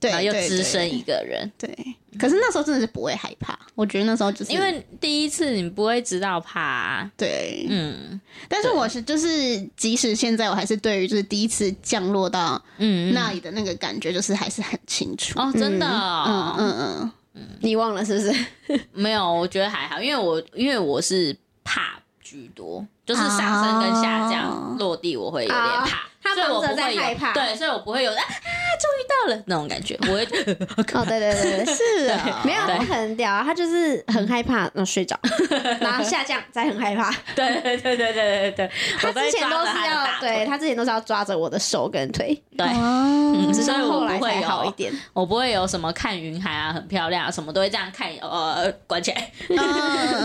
[0.00, 1.50] 对，然后又对只身一个人。
[1.56, 8.20] 对，对可是那时候真的是不会害怕，我觉得那时候就是因为第一次你不会知道怕、啊，对，嗯。
[8.48, 15.38] 但是我是就是，即使现在我还是对于就是第一次降落到嗯，那里的那个感觉，就是还是很清楚。
[15.38, 17.12] 哦，真的、嗯哦，嗯嗯，
[17.60, 18.80] 你忘了是不是？
[18.92, 30.22] 没有，我觉得还好，因为我因为我是怕居多，就是上升跟下降、哦落地我会有点啊怕，他忙着不会有在害怕对，所以我不会有啊啊，终于到了那种感觉，我会
[30.94, 35.18] 哦，对对对对，是啊，没有，他很屌啊，他就是很害怕，然后睡着，
[35.80, 37.10] 然后下降，再很害怕。
[37.34, 42.66] 对对对对对对对，他我之前都是要对他之前都是要抓着我的手跟腿，对。
[42.66, 44.92] 哦，直所以我到后来不会好一点。
[45.12, 49.30] 我不会有什么看云海啊，很漂亮啊，什么都会这样看，呃，关起来。
[49.48, 49.56] 嗯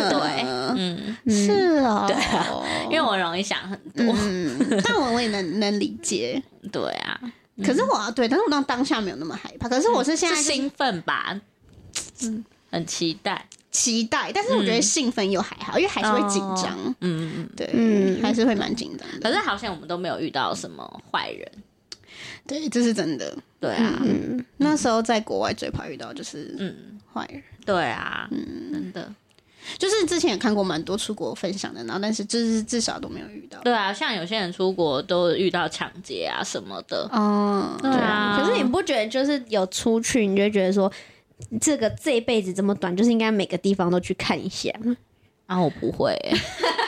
[0.10, 2.46] 对，嗯，是哦，对啊
[2.90, 4.14] 因为我容易想很多。
[4.20, 6.42] 嗯，但我我也能能理解。
[6.72, 7.20] 对啊，
[7.64, 9.68] 可是我对，但是我当当下没有那么害怕。
[9.70, 11.40] 可是我是现在就是是兴奋吧？
[12.22, 13.48] 嗯，很期待。
[13.72, 16.78] 期待，但是我觉得兴奋又还好，因为还是会紧张。
[17.00, 17.50] 嗯嗯嗯。
[17.58, 19.20] 对，嗯还是会蛮紧张的。
[19.20, 21.52] 可是好像我们都没有遇到什么坏人。
[22.46, 23.36] 对，这是真的。
[23.60, 29.12] 对啊，嗯，那时候在国外最怕遇到就是嗯，坏人，对啊，真的。
[29.78, 33.60] 就是之前也看过蛮多出国分享的，然后但是就是至少都没有遇到。
[33.62, 37.10] 对啊，像有些人出国都遇到抢劫啊什么的。
[37.14, 40.92] 嗯，对啊，可是你不觉得就是有出去，你就觉得说，
[41.62, 44.72] 这个这一辈子这么短，就是应该每个地方都去看一下。
[45.46, 46.34] 啊，我不会欸、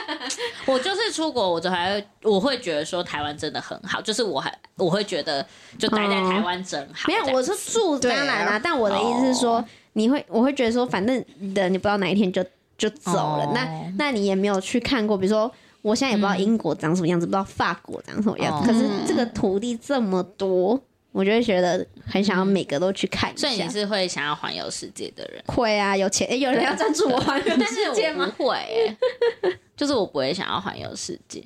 [0.66, 5.46] 我就是出国，我就还会我会觉得说台湾真的很好，就是我还我会觉得
[5.78, 7.06] 就待在台湾真好。
[7.06, 9.62] 没有，我是住当然啦，但我的意思是说，
[9.92, 11.22] 你会我会觉得说，反正
[11.54, 12.42] 的你不知道哪一天就
[12.78, 15.52] 就走了，哦那那你也没有去看过，比如说。
[15.82, 18.68] 我现在也不知道英国长什么样子，不知道法国长什么样子。
[18.68, 20.76] 哦可是这个土地这么多，
[21.12, 23.46] 我就会觉得很想要每个都去看一下。
[23.46, 28.28] 所以你是会想要环游世界的人，会啊，有钱、诶有人要赞助我环游世界吗？
[28.36, 28.96] 会、欸，
[29.76, 31.40] 就是我不会想要环游世界，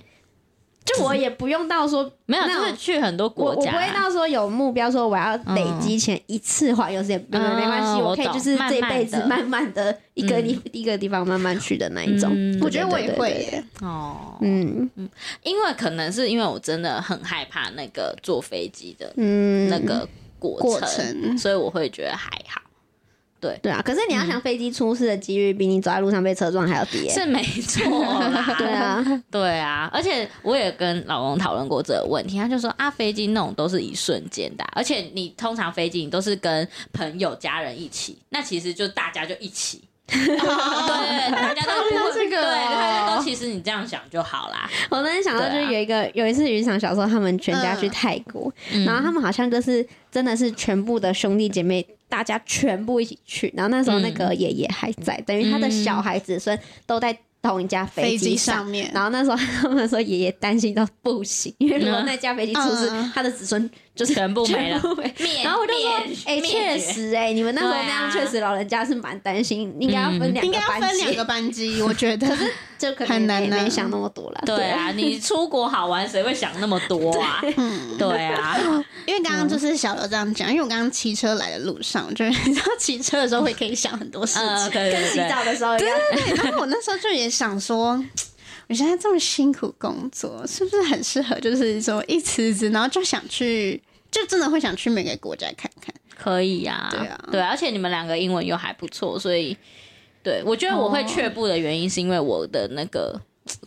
[0.84, 12.58] 就我也不用到说 没有，就是去很多我我不国家啊、会到说有目标说我要累积前一次环游世界，没没关系，嗯我可以就是这一辈子 慢慢的一个地一个地方慢慢去的那一种嗯。
[12.62, 13.30] 我觉得我也会。
[13.30, 13.64] 耶。
[13.82, 15.08] 哦，嗯嗯
[15.42, 22.60] 因为可能是因为我真的很害怕那个坐飞机的嗯，那个，过程所以我会觉得还好。
[23.40, 27.14] 对对啊，可是你要想飞机出事的几率比你走在路上被车撞还要低、欸。
[27.20, 39.82] 是没错啦， 对啊，对啊，而且我也跟老公讨论过这个问题，他就说啊，飞机那种都是一瞬间的啊、而且你通常飞机你都是跟朋友、家人一起，那其实就大家就一起。
[40.18, 44.68] 对，大家都不会这个对，大家哦都其实你这样想就好啦。
[44.90, 53.52] 我那天想到就是有一个、有一次渔场小时候，他们全家去泰国，嗯然后他们好像就是真的是全部的兄弟姐妹，大家全部一起去。
[53.56, 58.56] 然后那时候那个爷爷还在，等于他的小孩子孙都在同一架飞机机上。
[58.56, 63.70] 上面，然后那时候他们说爷爷担心到不行，因为如果那架飞机出事，嗯他的子孙
[64.00, 64.80] 就是全部没了
[65.44, 65.90] 然后我就说，
[66.24, 72.26] 哎、灭确绝实、哎，你们那时候那样，确实老人家是蛮担心，应该要分两应该要个班级，分两个班级， 我觉得。
[72.80, 74.42] 就可能很难啊没没想那么多了。
[74.46, 77.38] 对啊，你出国好玩，谁会想那么多啊？
[77.58, 78.56] 嗯，对啊，
[79.04, 84.70] 因为刚刚就是小刘这样讲，因为我刚刚骑车来的路上，就是你知道骑车的时候会可以想很多事情。
[84.70, 85.98] 跟洗对对，澡的时候一样。
[86.14, 88.02] 对，然后我那时候就也想说，
[88.68, 91.38] 我现在这么辛苦工作，是不是很适合？
[91.38, 95.94] 就是说一辞职，然后就想去，就真的会想去每个国家看看。
[96.16, 99.56] 可以呀、对啊对，而且你们两个英文又还不错，所以
[100.22, 103.18] 对我觉得我会却步的原因是因为我的那个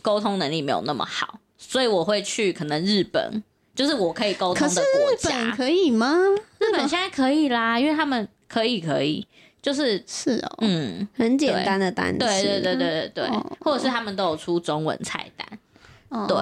[0.02, 3.42] 沟通能力没有那么好，所以我会去可能日本，
[3.74, 5.56] 就是我可以沟通可是的国日本家。
[5.56, 6.14] 可以吗？
[6.60, 9.26] 日本现在可以啦，因为他们可以可以，
[9.60, 12.18] 就是是哦，嗯，很简单的单词。
[12.20, 15.58] 对对对对对对，哦或者是他们都有出中文菜单，
[16.14, 16.36] 哦对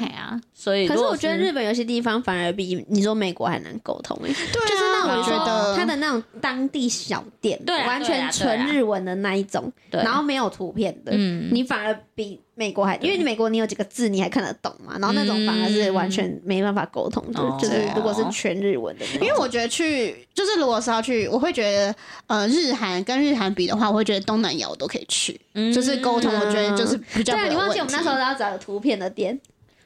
[0.00, 10.02] 嘿啊，所以可是我觉得日本有些地方反而比你说美国还难沟通诶、对啊，我觉得他的那种当地小店，对啊完全纯日文的那一种，对。
[10.02, 11.48] 然后没有图片的，嗯。
[11.52, 17.56] 你反而比美国还，因为你美国你有几个字你还看得懂嘛，然后那种反而是完全没办法沟通的，哦。
[17.60, 21.94] 就是如果是全日文的因为我觉得去，就是如果是要去，我会觉得，
[22.26, 25.72] 呃，日韩跟日韩比的话，我会觉得东南亚我都可以去，嗯。
[25.72, 29.38] 就是沟通，我觉得就是比较对啊，你不会有问题忘记我们那时候要找有图片的店，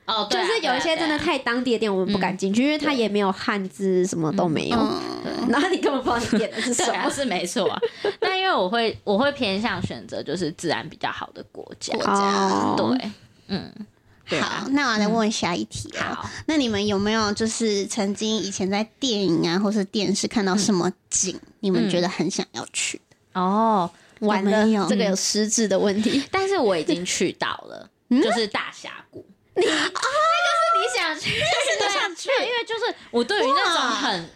[0.05, 7.11] 哦，对啊就是有一些真的太当地的店，我们不敢进去，因为它也没有汉字，什么都没有，嗯，然后 你根本不知道你点的是什对啊，么。
[7.11, 7.81] 是没错啊。
[8.21, 12.12] 那因为我会我会偏向选择就是自然比较好的国家，国家。
[12.12, 12.75] 哦。
[12.77, 13.11] 对，
[13.47, 13.73] 嗯，
[14.29, 14.62] 对啊。
[14.65, 16.03] 好，那我再问下一题哦。
[16.17, 23.01] 好，那你们有没有就是曾经以前在电影啊，或是电视看到什么景，你们觉得很想要去？
[23.35, 23.88] 哦，
[24.21, 26.23] 完了有没有，这个有失智的问题。
[26.33, 29.25] 但是我已经去到了，就是大峡谷。
[29.55, 31.31] 你啊，就是你想去？
[31.31, 32.31] 就是你想去。
[32.41, 34.31] 因为就是我对于那种很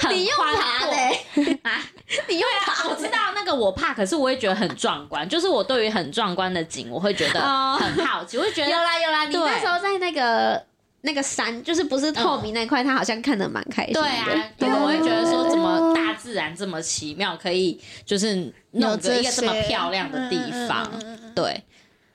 [0.00, 1.82] 很宽爬的、阔欸， 啊，
[2.28, 5.28] 你用对啊，我知道那个我怕，可是我会觉得很壮观。
[5.28, 7.76] 就是我对于很壮观的景，我会觉得哦。
[7.80, 10.64] 很好奇，我会觉得有得啦有啦，你那时候在那个
[11.00, 14.00] 那个山，就是不是透明那块，他好像看的蛮开心的。
[14.00, 18.36] 对啊，对，我会觉得说怎么大自然这么奇妙，可以就是
[18.70, 20.88] 弄有这个一个这么漂亮的地方。
[21.34, 21.64] 对，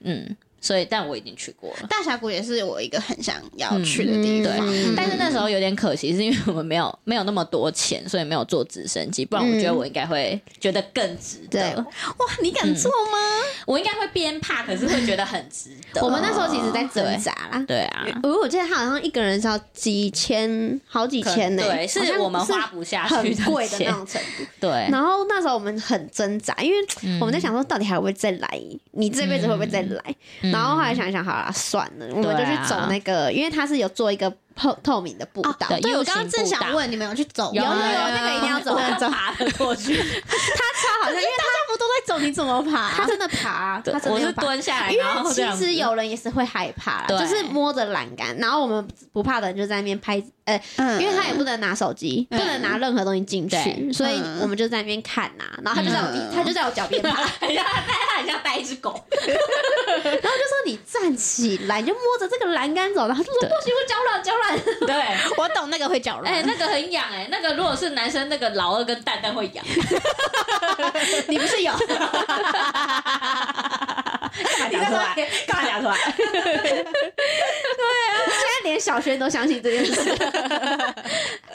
[0.00, 1.86] 嗯，所以但我已经去过了。
[1.88, 4.54] 大峡谷也是我一个很想要去的地方。
[4.60, 9.24] 嗯但是那时候有点可惜，是因为我们没有没有那么多钱，所以没有坐直升机。
[9.24, 11.76] 不然我觉得我应该会觉得更值对得。
[11.78, 13.18] 哇，你敢坐吗？
[13.66, 16.02] 我应该会边怕，可是会觉得很值得。
[16.02, 17.64] 我们那时候其实在挣扎啦。
[17.66, 23.92] 对啊，我我记得他好像一个人是要几千，好几千呢、对，是我们花不下去很贵的那。
[23.92, 24.44] 种程度。
[24.60, 26.76] 对，然后那时候我们很挣扎，因为
[27.20, 28.60] 我们在想说，到底还会不会再来？
[28.92, 30.47] 你这辈子会不会再来？
[30.52, 37.62] 然后后来想一想，好了，算了，我们就去走那个，因为他是有做一个透透明的步道，对对，我刚刚正想问你们有去走吗？
[37.62, 38.74] 有有有那个一定要走
[39.08, 39.96] 爬了过去。
[39.96, 42.90] 他好像因为大家不都在走，你怎么爬？
[42.90, 44.32] 他真的爬，他真的我是。
[44.38, 59.04] 蹲下来，因然后其实有人也是会害怕啦，就是摸着栏杆，然后我们不怕的人就在那边拍，呃，嗯因为他也不能拿手机，不能拿任何东西进去，对所以嗯我们就在那边看呐、然后他就在我，嗯他就在我脚边爬，很像他他很像带一只狗。
[59.18, 64.47] 然后就说你站起来，你就摸着这个栏杆走，然后就说对不行，我脚软，脚软。
[64.86, 64.94] 对，
[65.36, 66.32] 我懂那个会脚软。
[66.32, 69.64] 哎，那个很痒哎，那个如果是男生，那个老二跟蛋蛋会痒。
[71.28, 71.72] 你不是有？
[74.38, 75.14] 干嘛讲出来？
[75.46, 76.84] 干嘛讲出来对？
[78.28, 80.14] 现在连小轩都相信这件事，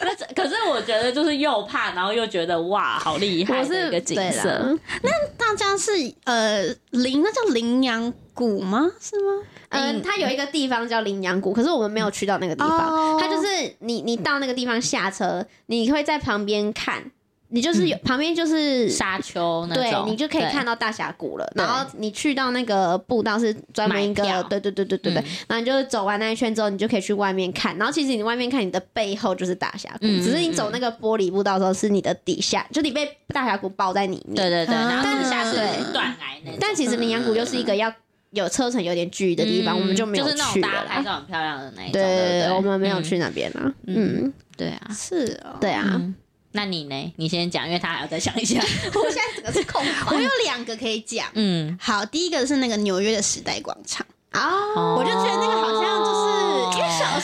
[0.01, 5.11] 那这可是我觉得就是又怕，然后又觉得哇，好厉害的一个景色那。
[5.37, 5.91] 大家是
[6.23, 8.89] 呃羚，那叫羚羊谷吗？
[8.99, 9.43] 是吗？
[9.73, 12.87] 嗯，它有一个地方叫羚羊谷，可是我们没有去到那个地方。
[12.87, 13.47] 哦它就是
[13.79, 17.03] 你，你到那个地方下车，你会在旁边看
[17.49, 21.47] 你就是有旁边就是沙丘那对种，你就可以看到大峡谷了。
[21.55, 25.21] 然后你去到那个步道是专门一个，对对对对对对。
[25.21, 27.77] 嗯然后你就走完那一圈之后，你就可以去外面看。
[27.77, 34.35] 然后其实你外面看，你的背后就是大峡谷，嗯只是你走那个玻璃步道的时候，是你的底下，就你被大峡谷包在里面。
[34.35, 37.93] 对对对，啊然后你下是对断崖那种，但其实羚羊谷又是一个要
[38.33, 40.73] 有车程有点距离的地方，嗯我们就没有就是那种去了啦。
[40.75, 42.41] 大家拍照很漂亮的那一种，对对不对？
[42.47, 43.73] 对我们没有嗯去那边啊。
[43.87, 46.15] 嗯嗯，对啊，是哦，对啊，嗯。
[46.55, 47.13] 那你呢？
[47.17, 48.59] 你先讲，因为他还要再想一下。
[48.93, 49.91] 我现在整个是空白。
[50.15, 51.25] 我有两个可以讲。
[51.33, 56.02] 嗯，好，第一个是那个纽约的时代广场，哦，我就觉得那个好像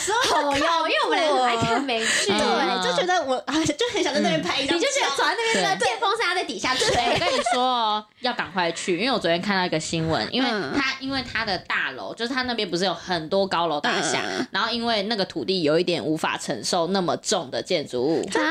[0.00, 6.86] 时候好有，因为我们俩很爱看美剧，嗯对，就觉得我啊就很想在那边拍一张，你就觉得走在那边，那个电风扇要在底下吹。
[6.88, 10.72] 我跟你说哦，要赶快去，因为我昨天看到一个新闻，因为嗯。
[10.76, 18.44] 他因为他的大楼，就是他那边不是有很多高楼大厦，嗯然后因为那个土地有一点无法承受那么重的建筑物，所以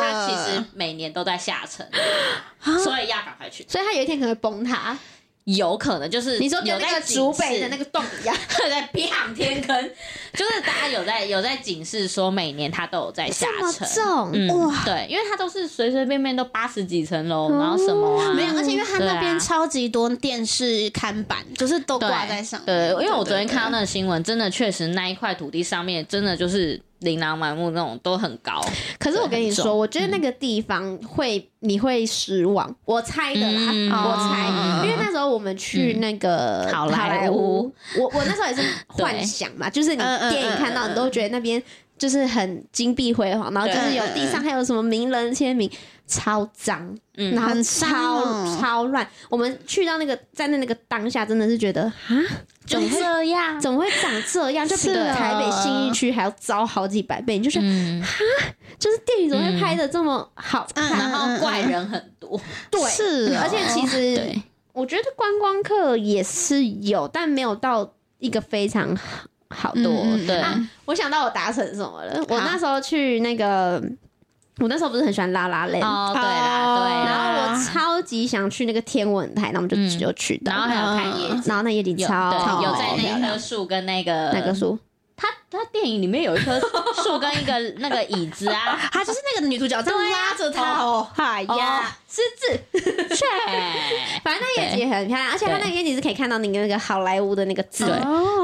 [0.00, 1.88] 它其实每年都在下沉，
[2.82, 3.64] 所以要赶快去。
[3.68, 4.96] 所以它有一天可能会崩塌。
[5.56, 8.36] 有可能就是你说跟有在那个竹北的那个个洞一样，
[8.68, 9.90] 在砰天坑，
[10.34, 13.88] 就是大家有在有在警示说每年它都有在下沉。
[13.88, 22.66] 重嗯，哇对，因为它都是随随便便都八十几层楼，然后什么啊，没有，而且因为它那边超级多电视看板，就是都挂在上面。
[22.66, 23.68] 对，因为我昨天看到。
[23.68, 28.60] 那个新闻，真的确实那一块土地上面真的就是琳琅满目那种，都很高。
[28.98, 33.90] 可是我跟你说，我觉得那个地方会你会失望，我猜的啦，嗯。
[33.90, 34.30] 我哦。
[34.30, 41.62] 猜，因为那时候我们去那个嗯好莱莱坞，我我那时候也是 幻想嘛，就是你电影看到，你都觉得那边
[41.98, 45.70] 就是很金碧辉煌，然后就是有地上还有什么名人签名，
[46.06, 47.34] 超脏，嗯。
[47.34, 48.58] 然后超哦。
[48.60, 49.06] 超乱。
[49.28, 51.92] 我们去到那个站在那那个当下，真的是觉得啊，
[52.64, 54.66] 就这样，怎么会长这样？
[54.66, 55.14] 就比是啊。
[55.14, 58.02] 台北信义区还要糟好几百倍，你就觉得嗯，
[58.78, 60.66] 就是电影怎么会拍的这么好？
[60.74, 60.88] 嗯。
[60.88, 60.98] 看？
[60.98, 62.40] 然后怪人很多，
[62.70, 64.40] 对，是哦而且其实，
[64.72, 68.96] 我觉得观光客也是有，但没有到一个非常
[69.50, 70.02] 好好多。
[70.04, 72.22] 嗯对啊，我想到我达成什么了。
[72.28, 73.82] 我那时候去那个，
[74.58, 75.82] 我那时候不是很喜欢拉拉链。
[75.82, 80.52] 哦，对啦，对啦，然后我超级想去那个天文台，那我们就嗯就去的。
[80.52, 84.78] 然后还有看夜景，然后那夜景有超对有在那棵树跟那个那个树，
[85.50, 86.60] 他他电影里面有一棵
[87.02, 92.60] 树跟一个那个椅子啊，他就是那个女主角这样拉着他哦，哎呀，狮子，
[93.14, 93.24] 切，
[94.22, 97.86] 反正那夜景也很漂亮，而且他那个眼睛是可以看到你那个好莱坞的那个字。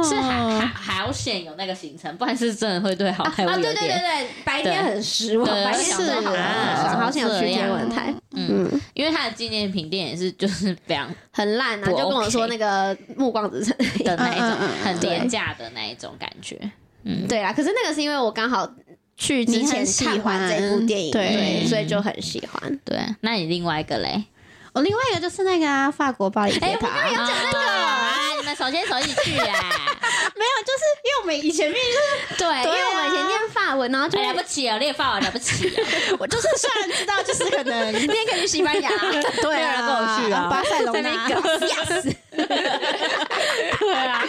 [0.06, 13.74] 是还还好险有那个行程，不然是真的会对好莱坞啊，有对对对，对，白天很失望，白天是真的好好想有去天文台，嗯，嗯，因为他的纪念品店也是就是非常很烂啊，就跟我说那个暮光之城
[14.04, 14.50] 的那一种
[14.84, 16.58] 很廉价的那一种感觉，
[17.04, 18.68] 嗯，对啦，可是那个是因为我刚好
[19.16, 22.80] 去之前喜欢这部电影，对对，所以就很喜欢。
[22.84, 22.98] 对。
[23.20, 24.24] 那你另外一个嘞？
[24.72, 27.58] 我另外一个就是那个啊，法国巴黎铁塔，要讲那个。
[27.60, 29.46] 啊，你们手牵手一起去啊！
[30.34, 35.68] 没有，就是因为我们以前面就是对，因为我们以前念法文，然后就哎了不起哦，念法文了不起
[36.10, 38.90] 哦， 我就是虽然知道就是可能你也可以去西班牙，
[39.40, 39.80] 对啊。
[39.86, 40.48] 跟我去啊。
[40.50, 42.12] 巴塞隆在那吓死！
[42.32, 44.24] 对啊，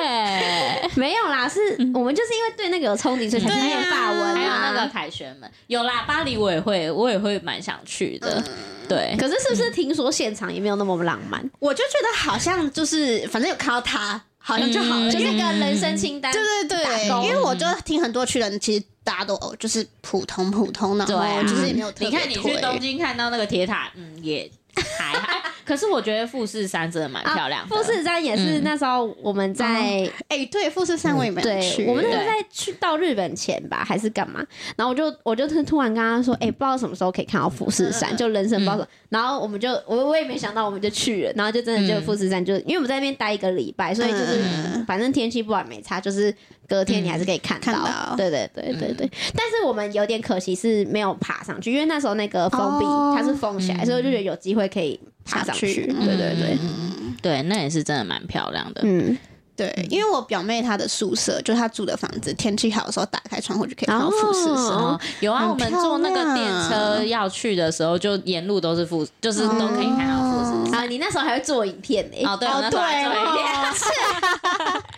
[0.00, 1.58] 切，没有啦，是
[1.94, 4.72] 我们就是因为对那个有憧憬，所以才去念法文还有啊。
[4.72, 8.42] 那个凯旋门，有啦，巴黎我也会，我也会蛮想去的，
[8.88, 9.16] 对。
[9.18, 11.42] 可是是不是听说现场也没有那么浪漫？
[11.58, 15.10] 我就觉得好像就是反正有看到他，好像就好了，嗯。
[15.10, 21.42] 就那个人生清单，对对对，因为我就听很多去的人，其实大家都哦就是普通普通，的对啊。
[21.42, 25.50] 就是也没有特别你看你去东京看到那个铁塔，嗯，也还好。
[25.64, 27.76] 可是我觉得富士山真的蛮漂亮的。
[27.76, 34.44] 富士山也是嗯那时候我们在哎，对，富士山我也没去，，我们那时候在去到日本前吧，还是干嘛？
[34.76, 38.88] 然后我就我就突突然跟他说，哎、不知道什么时候可以看到富士山，就人生不知道什么。
[39.10, 46.34] 然后我们就我我也没想到，我们就去了，然后就真的就嗯富士山就，因为我们在那边待一个礼拜，所以就是、嗯反正天气不管没差，就是
[46.70, 47.72] 隔天你还是可以看到。
[47.72, 49.10] 看到对对对对对。
[49.34, 55.86] 但是我们有点可惜是没有爬上去，因为那时候那个封闭、哦它是封起来，所以我就觉得有机会可以爬上去。
[55.86, 58.82] 对对对，嗯对，那也是真的蛮漂亮的。
[58.84, 59.18] 嗯，
[59.56, 64.98] 对，因为我表妹她的宿舍，就她住的房子，天气好的时候打开窗户就可以看到富士山。
[65.20, 70.80] 有啊，我们坐那个电车要去的时候，就沿路都是富，就是都可以看到富士山。
[70.80, 73.44] 啊，你那时候还会做影片呢、哦，对，我那时候还做影片，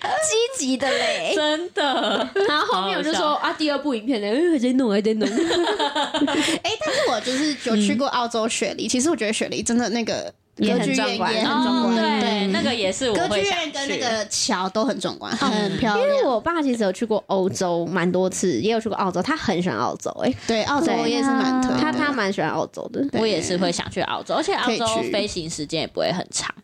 [0.09, 1.33] 积极的嘞。
[1.37, 2.29] 真的。
[2.49, 5.29] 然后后面我就说啊，第二部影片呢，呃还在弄，还在弄。
[5.29, 12.21] 哎、但是我就是有去过澳洲雪梨，其实我觉得雪梨真的那个也歌剧很壮观，院也很很壮观。
[12.21, 16.23] 对，那个也是我歌剧院跟那个桥都很壮观，很漂亮因为。
[16.25, 21.75] 我爸其实有去过欧洲蛮多次，也有去过澳洲，他很喜欢澳洲、哎，对，澳洲对也是蛮推。
[21.79, 23.05] 他他蛮喜欢澳洲的。
[23.19, 26.55] 我也是会想去澳洲，而且澳可以去洲飞行时间也不会很长。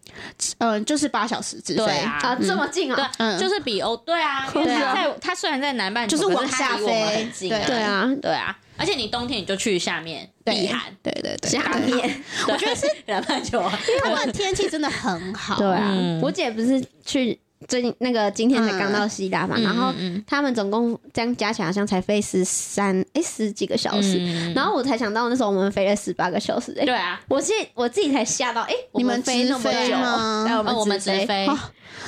[0.58, 1.84] 嗯，就是八小时直飞。
[1.84, 4.92] 对啊，啊，这么近啊！，对就是比欧对啊，因为对啊。
[4.94, 12.24] 它在它虽然在南半球，就是可往下飞对对啊，对啊，而且你冬天你就去下面避寒，对对对，下面。
[12.48, 15.56] 我觉得是 南半球啊，因为他们的天气真的很好。
[15.58, 15.88] 对啊。
[15.90, 30.44] 嗯，我姐不是去最近那个今天才刚到希腊嘛，嗯然后嗯他们总共这样加起来好像才飞十三哎十几个小时，嗯然后我才想到那时候我们飞了十八个小时哎、对啊，我自我自己才吓到哎、我你们飞那么直飞久吗？
[30.46, 31.58] 对，我哦，我们们直飞，哦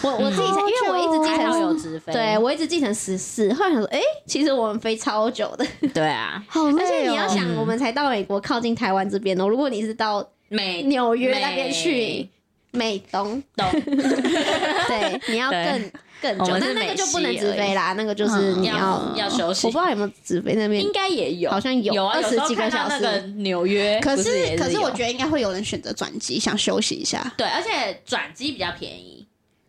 [0.02, 6.76] 我我自己才因为我一直记成有成直飞，对我一直记成十四，后来想说哎、其实我们飞超久的，对啊，好累哦。
[6.80, 12.28] 而且你要想我们才到美国靠近台湾这边哦，如果你是到美纽约那边去。
[12.72, 15.90] 美东，懂， 对，你要更
[16.22, 19.66] 更久，但那那个就不能直飞啦，那个就是你要要休息。
[19.66, 20.82] 我不知道有没有直飞那边。
[20.82, 22.98] 应，该也有，好像有有啊，20有时候几个小时。
[23.00, 27.32] 那个纽约，可是可是我有觉得应该会有人选择转机，想休息一下。
[27.36, 29.26] 对，而且转机比较便宜，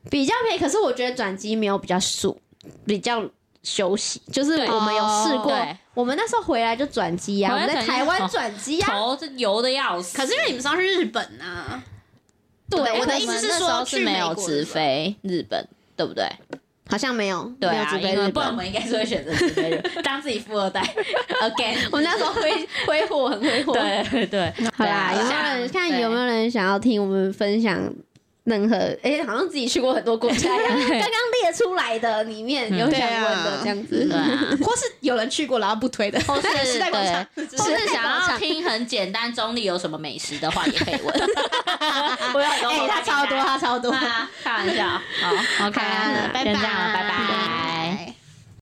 [0.10, 0.60] 比较便宜。
[0.60, 2.40] 可是我觉得转机没有比较速，
[2.86, 3.24] 比较
[3.64, 4.22] 休息。
[4.32, 5.58] 就是我们有试过，
[5.94, 8.90] 我们那时候回来就转机呀，我们在台湾转机哦转机啊。
[8.90, 10.18] 头是油的要死。
[10.18, 11.82] 可是因为你们是要去日本啊，
[12.72, 16.26] 对，我的意思们那时是说去候是没有直飞日本，对不对？
[16.90, 18.32] 好像没有，对啊，因为直飞日本。
[18.34, 20.82] 不然我们应该是会选择直飞日本， 当自己富二代
[21.42, 21.78] again。
[21.92, 22.52] 我们那时候挥
[22.86, 23.72] 挥霍很挥霍。
[23.74, 27.82] 对对对，好啦，有没有人看有没有人想要听我们分享
[28.44, 28.76] 任何？
[29.04, 30.68] 哎、好像自己去过很多国家一样。
[30.80, 31.12] 刚刚
[31.42, 34.08] 列出来的里面有想问的这样子。
[34.08, 41.14] 对啊， 或是有人去过然后不推的，或是 时代广场对，或是想要听很简单中立有什么美食的话，也可以问。
[42.34, 43.92] 我有很多哎，他超多，他超多。
[43.92, 44.88] 啊，开玩笑。
[44.88, 47.81] 好，OK，拜拜先这样了，拜拜。